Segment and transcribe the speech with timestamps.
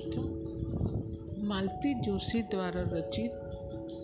[0.00, 3.32] दोस्तों मालती जोशी द्वारा रचित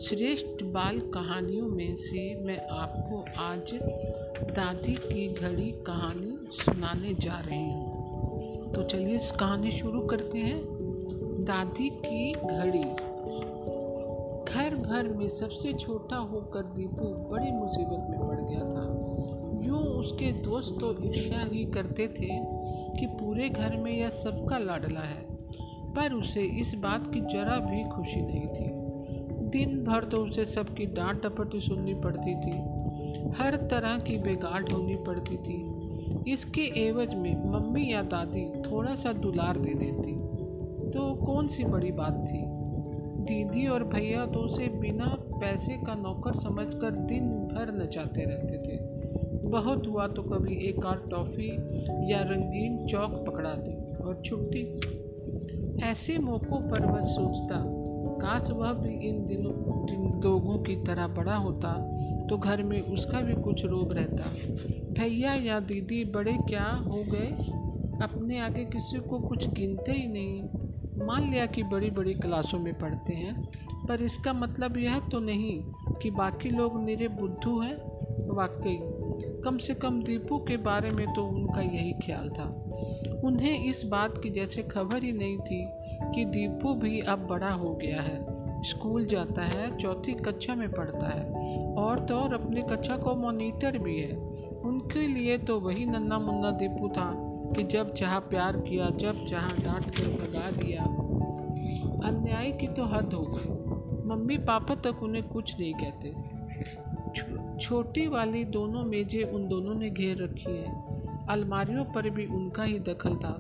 [0.03, 3.71] श्रेष्ठ बाल कहानियों में से मैं आपको आज
[4.57, 10.59] दादी की घड़ी कहानी सुनाने जा रही हूँ। तो चलिए इस कहानी शुरू करते हैं।
[11.45, 12.85] दादी की घड़ी।
[14.53, 18.85] घर भर में सबसे छोटा होकर दीपू बड़ी मुसीबत में पड़ गया था।
[19.67, 22.29] यूँ उसके दोस्त तो ईर्ष्या ही करते थे
[23.01, 25.36] कि पूरे घर में यह सबका लाडला है।
[25.97, 28.87] पर उसे इस बात की जरा भी खुशी नहीं थी।
[29.49, 32.77] दिन भर तो उसे सबकी डांट टपटी सुननी पड़ती थी।
[33.39, 35.77] हर तरह की बेगाट होनी पड़ती थी।
[36.33, 40.13] इसके एवज में मम्मी या दादी थोड़ा सा दुलार दे देती।
[40.91, 42.43] तो कौन सी बड़ी बात थी?
[43.25, 48.79] दीदी और भैया तो उसे बिना पैसे का नौकर समझकर दिन भर नचाते रहते थे।
[49.49, 51.51] बहुत हुआ तो कभी एक आध टॉफ़ी
[52.13, 54.81] या रंगीन चौक पकड़ा दी और छुट्टी
[55.83, 57.63] ऐसे मौक़ों पर वह सोचता।
[58.21, 59.53] काश वह भी इन दिनों
[59.87, 61.73] दिन लोगों की तरह बड़ा होता
[62.31, 64.25] तो घर में उसका भी कुछ रोब रहता।
[64.93, 67.27] भैया या दीदी, बड़े क्या हो गए?
[68.03, 70.43] अपने आगे किसी को कुछ गिनते ही नहीं।
[71.07, 73.35] मान लिया कि बड़ी बड़ी क्लासों में पढ़ते हैं,
[73.89, 75.63] पर इसका मतलब यह तो नहीं
[76.03, 77.77] कि बाकी लोग मेरे बुद्धू हैं।
[78.37, 78.79] वाकई,
[79.45, 82.45] कम से कम दीपू के बारे में तो उनका यही ख्याल था।
[83.27, 85.69] उन्हें इस बात की जैसे खबर ही नहीं थी
[86.15, 88.27] कि दीपू भी अब बड़ा हो गया है।
[88.63, 91.25] स्कूल जाता है, चौथी कक्षा में पढ़ता है
[91.75, 94.17] और तो और अपनी कक्षा को मॉनिटर भी है।
[94.65, 97.13] उनके लिए तो वही नन्ना मुन्ना दीपू था
[97.57, 100.83] कि जब चाह प्यार किया, जब चाह डांट कर भगा दिया।
[102.09, 103.57] अन्याय की तो हद हो गई।
[104.09, 106.37] मम्मी पापा तक उन्हें कुछ नहीं कहते।
[107.59, 110.86] छोटी वाली दोनों मेजें उन दोनों ने घेर रखी है।
[111.29, 113.37] अलमारियों पर भी उनका ही दखल था।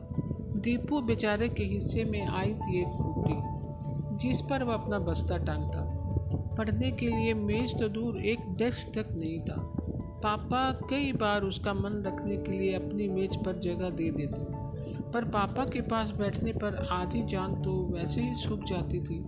[0.56, 5.82] दीपू बेचारे के हिस्से में आई थी एक फ्रूटी जिस पर वह अपना बस्ता टांगता।
[6.58, 9.56] पढ़ने के लिए मेज तो दूर एक डेस्क तक नहीं था।
[10.22, 14.44] पापा कई बार उसका मन रखने के लिए अपनी मेज पर जगह दे देते,
[15.12, 19.22] पर पापा के पास बैठने पर आधी जान तो वैसे ही सूख जाती थी।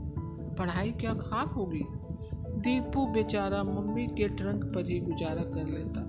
[0.58, 1.84] पढ़ाई क्या खाक होगी?
[2.58, 6.00] दीपू बेचारा मम्मी के ट्रंक पर ही गुजारा कर लेता।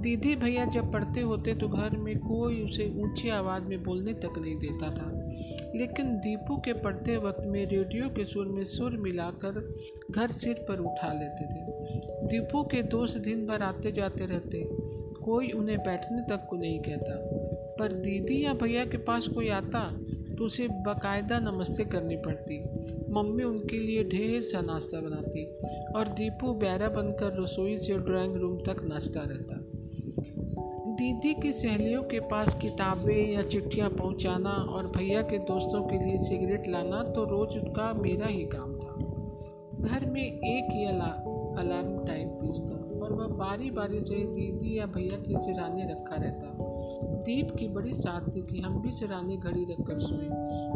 [0.00, 4.38] दीदी भैया जब पढ़ते होते तो घर में कोई उसे ऊँची आवाज़ में बोलने तक
[4.38, 5.10] नहीं देता था।
[5.74, 9.74] लेकिन दीपू के पढ़ते वक्त में रेडियो के सुर में सुर मिलाकर
[10.10, 14.64] घर सिर पर उठा लेते थे। दीपू के दोस्त दिन भर आते जाते रहते,
[15.24, 17.16] कोई उन्हें बैठने तक को नहीं कहता।
[17.78, 19.80] पर दीदी या भैया के पास कोई आता
[20.38, 22.62] तो उसे बाकायदा नमस्ते करनी पड़ती।
[23.12, 25.44] मम्मी उनके लिए ढेर सा नाश्ता बनाती
[25.96, 29.64] और दीपू बैरा बनकर रसोई से ड्राइंग रूम तक नाचता रहता।
[30.98, 36.18] दीदी की सहेलियों के पास किताबें या चिट्ठियाँ पहुँचाना और भैया के दोस्तों के लिए
[36.28, 38.94] सिगरेट लाना तो रोज़ उनका मेरा ही काम था।
[39.88, 41.24] घर में एक ही अला,
[41.58, 46.16] अलार्म टाइम पीस था और वह बारी बारी से दीदी या भैया के सिराने रखा
[46.16, 46.56] रहता।
[47.22, 50.28] दीप की बड़ी साथ थी कि हम भी सिरानी घड़ी रखकर सोए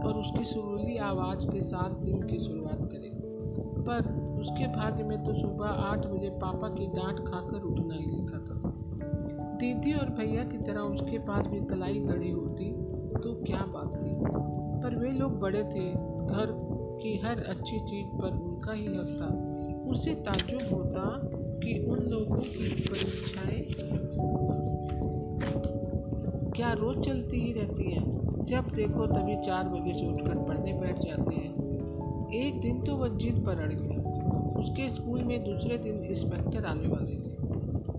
[0.08, 3.10] और उसकी सुरीली आवाज़ के साथ दिन की शुरुआत करें।
[3.82, 3.98] पर
[4.40, 8.81] उसके भाग्य में तो सुबह आठ बजे पापा की डांट खाकर उठना ही लिखा था।
[9.62, 12.72] दीदी और भैया की तरह उसके पास भी कलाई घड़ी होती
[13.22, 14.14] तो क्या बात थी।
[14.82, 15.90] पर वे लोग बड़े थे,
[16.26, 16.48] घर
[17.02, 19.26] की हर अच्छी चीज़ पर उनका ही हक था।
[19.90, 23.62] उसे ताजुब होता कि उन लोगों की परीक्षाएँ
[26.50, 28.00] क्या रोज़ चलती ही रहती है।
[28.44, 31.54] जब देखो तभी चार बजे से उठकर पढ़ने बैठ जाते हैं।
[32.34, 34.00] एक दिन तो वह जिद पर अड़ गया।
[34.60, 37.32] उसके स्कूल में दूसरे दिन इंस्पेक्टर आने वाले थे।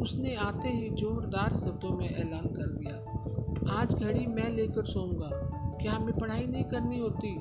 [0.03, 2.95] उसने आते ही जोरदार शब्दों में ऐलान कर दिया,
[3.79, 5.29] आज घड़ी मैं लेकर सोऊँगा।
[5.81, 7.35] क्या हमें पढ़ाई नहीं करनी होती?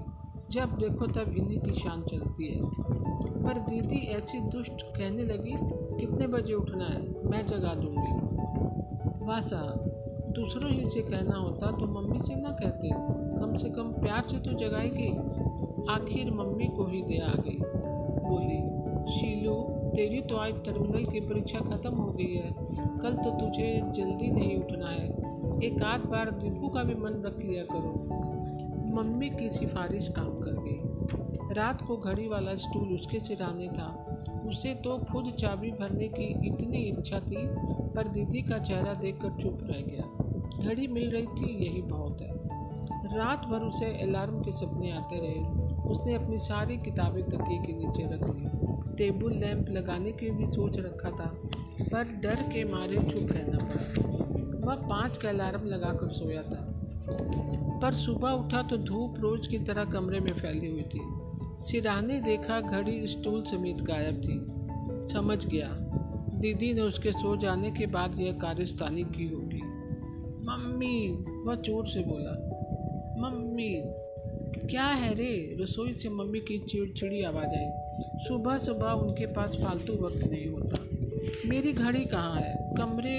[0.50, 2.62] जब देखो तब इन्हीं की शान चलती है।
[3.44, 5.52] पर दीदी ऐसी दुष्ट कहने लगी,
[6.00, 7.30] कितने बजे उठना है?
[7.30, 8.12] मैं जगा दूँगी।
[9.42, 9.84] साहब,
[10.30, 12.88] दूसरों ही से कहना होता तो मम्मी से ना कहते।
[13.40, 15.10] कम से कम प्यार से तो जगाएगी।
[15.92, 17.58] आखिर मम्मी को ही दे आ गई।
[18.24, 18.60] बोली,
[19.12, 22.50] शीलू तेरी तो आज टर्मिनल की परीक्षा ख़त्म हो गई है।
[22.98, 25.08] कल तो तुझे जल्दी नहीं उठना है।
[25.62, 27.92] एक आध बार दीपू का भी मन रख लिया करो।
[28.96, 30.80] मम्मी की सिफारिश काम कर गई।
[31.54, 33.88] रात को घड़ी वाला स्टूल उसके सिराने था।
[34.48, 37.48] उसे तो खुद चाबी भरने की इतनी इच्छा थी,
[37.90, 40.04] पर दीदी का चेहरा देखकर चुप रह गया।
[40.68, 42.32] घड़ी मिल रही थी, यही बहुत है।
[43.18, 48.14] रात भर उसे अलार्म के सपने आते रहे। उसने अपनी सारी किताबें तकिए के नीचे
[48.14, 48.61] रख ली।
[48.96, 51.26] टेबल लैंप लगाने की भी सोच रखा था,
[51.92, 54.02] पर डर के मारे चुप रहना पड़ा।
[54.66, 56.68] वह पाँच का अलार्म लगाकर सोया था।
[57.82, 61.00] पर सुबह उठा तो धूप रोज की तरह कमरे में फैली हुई थी।
[61.60, 64.52] सिराने देखा घड़ी स्टूल समेत गायब थी।
[65.14, 65.68] समझ गया,
[66.40, 69.62] दीदी ने उसके सो जाने के बाद यह कार्यस्थानी की होगी।
[70.46, 72.32] मम्मी, वह चोर से बोला,
[73.18, 73.74] मम्मी
[74.70, 75.56] क्या है रे?
[75.60, 77.70] रसोई से मम्मी की चिड़चिड़ी आवाज़ आई।
[78.18, 80.78] सुबह सुबह उनके पास फालतू वक्त नहीं होता।
[81.48, 82.74] मेरी घड़ी कहाँ है?
[82.74, 83.18] कमरे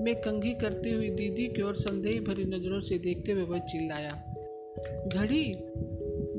[0.00, 4.12] में कंघी करती हुई दीदी की ओर संदेह भरी नज़रों से देखते हुए वह चिल्लाया,
[5.14, 5.44] घड़ी?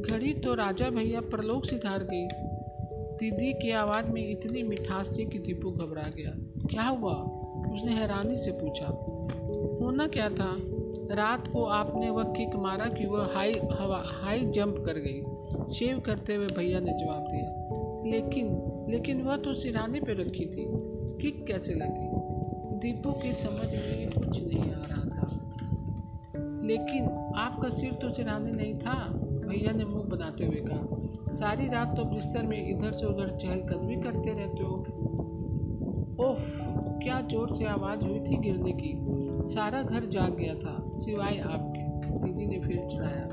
[0.02, 2.28] घड़ी तो राजा भैया परलोक से धार गई।
[3.20, 6.32] दीदी की आवाज़ में इतनी मिठास थी कि दीपू घबरा गया।
[6.68, 7.14] क्या हुआ?
[7.70, 8.88] उसने हैरानी से पूछा,
[9.82, 10.52] होना क्या था?
[11.12, 15.22] रात को आपने वह किक मारा कि वह हाई, हवा, हाई जंप कर गई।
[15.74, 20.66] शेव करते हुए भैया ने जवाब दिया, लेकिन लेकिन वह तो सिराने पे रखी थी।
[21.22, 22.10] किक कैसे लगी?
[22.80, 25.28] दीपू की समझ में कुछ नहीं आ रहा था।
[26.64, 29.08] लेकिन आपका सिर तो सिराने नहीं था?
[29.48, 33.96] भैया ने मुँह बनाते हुए कहा, सारी रात तो बिस्तर में इधर से उधर चहलकदमी
[33.96, 34.76] करते रहते हो।
[36.20, 36.40] ओफ,
[37.04, 39.19] क्या ज़ोर से आवाज़ हुई थी गिरने की?
[39.50, 43.30] सारा घर जाग गया था, सिवाय आपके। दीदी ने फिर चढ़ाया।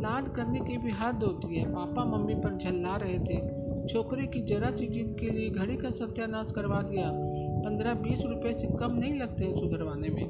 [0.00, 3.56] लाड करने की भी हद होती है। पापा मम्मी पर झल्ला रहे थे।
[3.88, 7.10] छोकरे की जरा सी जीत के लिए घड़ी का सत्यानाश करवा दिया।
[7.60, 10.28] पंद्रह बीस रुपए से कम नहीं लगते हैं सुधरवाने में।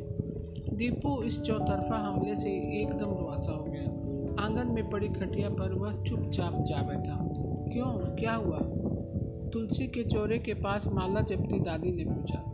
[0.73, 4.06] दीपू इस चौतरफा हमले से एकदम रुआसा हो गया।
[4.44, 7.32] आँगन में पड़ी खटिया पर वह चुपचाप जा बैठा।
[7.72, 8.17] क्यों?
[8.17, 8.58] क्या हुआ?
[9.50, 12.52] तुलसी के चौरे के पास माला जपती दादी ने पूछा।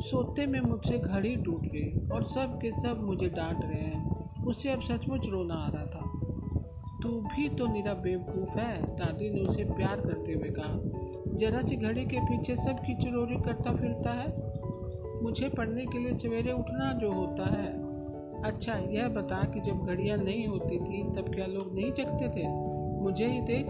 [0.00, 4.70] सोते में मुझसे घड़ी टूट गई और सब के सब मुझे डांट रहे हैं। उसे
[4.70, 6.00] अब सचमुच रोना आ रहा था।
[7.02, 10.80] तू भी तो निरा बेवकूफ़ है, दादी ने उसे प्यार करते हुए कहा।
[11.36, 14.58] जरा सी घड़ी के पीछे सब की चुरोरी करता फिरता है।
[15.22, 17.88] मुझे पढ़ने के लिए सवेरे उठना जो होता है।
[18.42, 22.48] अच्छा यह बता कि जब घड़ियाँ नहीं होती थी, तब क्या लोग नहीं जगते थे?
[23.02, 23.66] मुझे ही देख,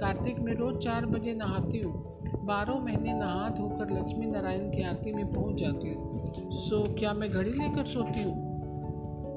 [0.00, 2.17] कार्तिक में रोज़ चार बजे नहाती हूँ।
[2.48, 7.30] बारह महीने नहा धोकर लक्ष्मी नारायण की आरती में पहुँच जाती हूँ। सो, क्या मैं
[7.30, 8.48] घड़ी लेकर सोती हूँ?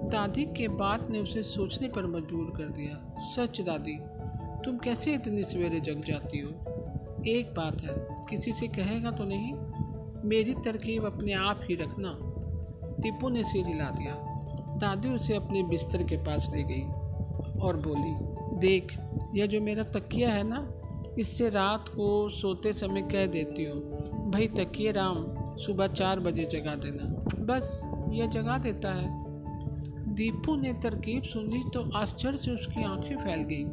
[0.10, 4.00] दादी के बात ने उसे सोचने पर मजबूर कर दिया। सच दादी,
[4.66, 6.50] तुम कैसे इतनी सवेरे जग जाती हो?
[7.28, 9.54] एक बात है, किसी से कहेगा तो नहीं।
[10.30, 12.18] मेरी तरकीब अपने आप ही रखना।
[13.04, 14.14] टीपू ने सिर हिला दिया।
[14.78, 16.84] दादी उसे अपने बिस्तर के पास ले गई
[17.60, 18.14] और बोली,
[18.60, 18.98] देख,
[19.36, 20.72] यह जो मेरा तकिया है ना
[21.20, 25.26] इससे रात को सोते समय कह देती हूँ, भाई तकिए राम,
[25.58, 27.04] सुबह चार बजे जगा देना।
[27.46, 27.82] बस,
[28.14, 29.20] यह जगा देता है।
[30.16, 33.64] दीपू ने तरकीब सुनी तो आश्चर्य से उसकी आँखें फैल गई।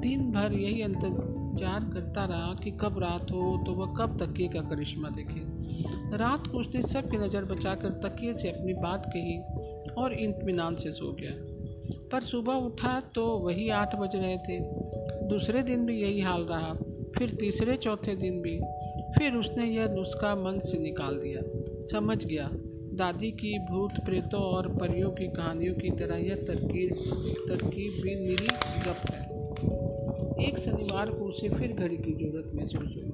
[0.00, 4.60] दिन भर यही इंतज़ार करता रहा कि कब रात हो तो वह कब तकिए का
[4.60, 5.42] करिश्मा देखे।
[6.16, 9.38] रात को उसने सबकी नज़र बचाकर तकिए से अपनी बात कही
[9.94, 11.32] और इतमान से सो गया।
[12.12, 14.58] पर सुबह उठा तो वही आठ बज रहे थे।
[15.28, 16.74] दूसरे दिन भी यही हाल रहा,
[17.18, 18.60] फिर तीसरे चौथे दिन भी।
[19.18, 21.40] फिर उसने यह नुस्खा मन से निकाल दिया।
[21.92, 22.50] समझ गया,
[22.94, 26.90] दादी की भूत प्रेतों और परियों की कहानियों की तरह यह तरकीब
[27.48, 28.46] तरकीब भी निरी
[28.80, 29.24] गप है।
[30.48, 33.10] एक शनिवार को उसे फिर घड़ी की ज़रूरत महसूस हुई।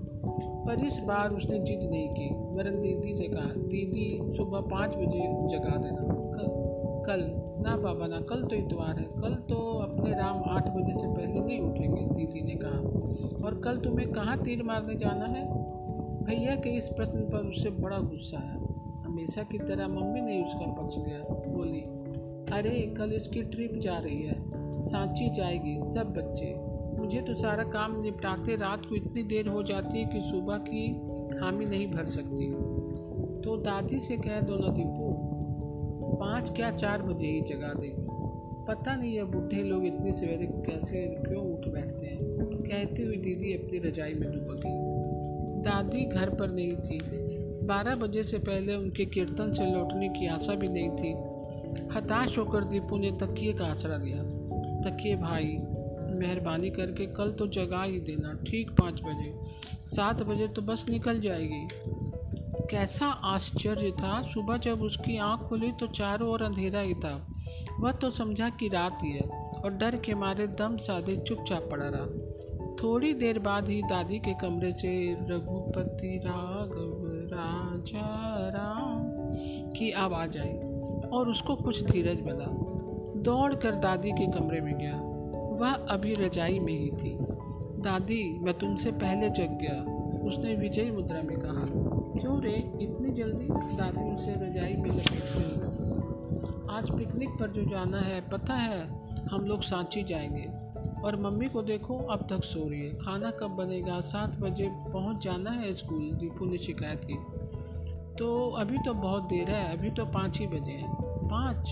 [0.66, 5.20] पर इस बार उसने जिद नहीं की। वरन दीदी से कहा, दीदी, सुबह पाँच बजे
[5.26, 6.70] जगा देना। कल
[7.06, 11.06] कल ना बाबा ना, कल तो इतवार है। कल तो अपने राम आठ बजे से
[11.06, 12.78] पहले नहीं उठेंगे, दीदी ने कहा।
[13.46, 15.70] और कल तुम्हें कहाँ तीर मारने जाना है?
[16.24, 18.56] भैया के इस प्रश्न पर उससे बड़ा गुस्सा आया।
[19.06, 21.80] हमेशा की तरह मम्मी ने उसका पक्ष लिया। बोली,
[22.58, 24.50] अरे, कल इसकी ट्रिप जा रही है।
[24.80, 29.98] सांची जाएगी, सब बच्चे। मुझे तो सारा काम निपटाते रात को इतनी देर हो जाती
[29.98, 31.06] है कि सुबह की
[31.38, 32.50] हामी नहीं भर सकती।
[33.40, 35.09] तो दादी से कह दो ना दीपू
[36.20, 38.06] पाँच क्या चार बजे ही जगा देगी।
[38.68, 42.18] पता नहीं ये बूढ़े लोग इतनी सवेरे कैसे क्यों उठ बैठते हैं।
[42.70, 44.90] कहती हुई दीदी अपनी रजाई में गई।
[45.62, 46.98] दादी घर पर नहीं थी।
[47.66, 51.12] बारह बजे से पहले उनके कीर्तन से लौटने की आशा भी नहीं थी।
[51.96, 54.40] हताश होकर दीपू ने तकिए का आसरा दिया
[54.84, 55.58] तकिए, भाई,
[56.14, 59.34] मेहरबानी करके कल तो जगा ही देना। ठीक पाँच बजे।
[59.86, 61.68] सात बजे तो बस निकल जाएगी।
[62.70, 67.26] कैसा आश्चर्य था। सुबह जब उसकी आँख खुली तो चारों ओर अंधेरा ही था।
[67.80, 69.28] वह तो समझा कि रात ही है
[69.64, 72.06] और डर के मारे दम साधे चुपचाप पड़ा रहा।
[72.82, 79.02] थोड़ी देर बाद ही दादी के कमरे से रघुपति राघव राजा राम
[79.72, 80.52] की आवाज़ आई
[81.08, 82.70] और उसको कुछ धीरज मिला।
[83.22, 85.00] दौड़ कर दादी के कमरे में गया।
[85.60, 87.18] वह अभी रजाई में ही थी।
[87.82, 91.59] दादी, मैं तुमसे पहले जग गया। उसने विजय मुद्रा में कहा
[92.20, 95.70] क्यों रे इतनी जल्दी दादी उसे रजाई में लपेटते हुए
[96.76, 98.88] आज पिकनिक पर जो जाना है, पता है,
[99.26, 100.50] हम लोग सांची जाएँगे।
[101.00, 104.00] और मम्मी को देखो, अब तक सो रही है। खाना कब बनेगा?
[104.00, 107.14] सात बजे पहुँच जाना है स्कूल, दीपू ने शिकायत की।
[108.18, 110.96] तो अभी तो बहुत देर है, अभी तो पाँच ही बजे हैं।
[111.28, 111.68] पाँच?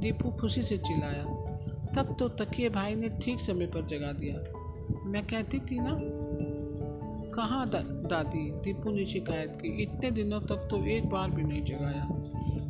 [0.00, 1.22] दीपू खुशी से चिल्लाया।
[1.96, 4.66] तब तो तकिए भाई ने ठीक समय पर जगा दिया।
[5.04, 6.15] मैं कहती थी ना
[7.36, 8.50] कहाँ दा, दादी?
[8.50, 12.08] दीपू ने शिकायत की। इतने दिनों तक तो एक बार भी नहीं जगाया।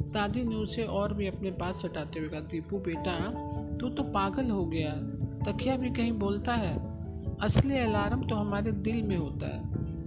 [0.06, 3.30] दादी ने उसे और भी अपने पास सटाते हुए कहा दीपू बेटा
[3.80, 4.90] तू तो पागल हो गया।
[5.46, 6.75] तकिया भी कहीं बोलता है।
[7.37, 9.62] असली अलार्म तो हमारे दिल में होता है।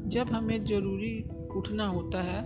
[0.10, 2.44] जब हमें ज़रूरी उठना होता है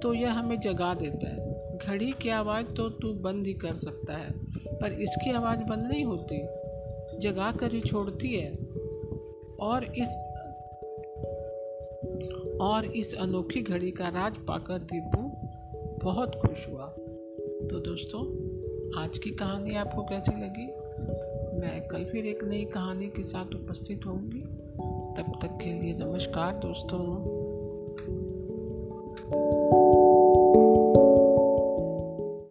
[0.00, 1.48] तो यह हमें जगा देता है।
[1.78, 4.30] घड़ी की आवाज़ तो तू बंद ही कर सकता है
[4.78, 6.46] पर इसकी आवाज़ बंद नहीं होती।
[7.18, 8.52] जगा कर ही छोड़ती है।
[9.60, 10.27] और इस
[12.60, 15.22] और इस अनोखी घड़ी का राज पाकर दीपू
[16.04, 16.86] बहुत खुश हुआ।
[17.70, 18.22] तो दोस्तों,
[19.02, 20.66] आज की कहानी आपको कैसी लगी?
[21.60, 24.40] मैं कल फिर एक नई कहानी के साथ उपस्थित होंगी।
[25.16, 27.47] तब तक के लिए नमस्कार दोस्तों।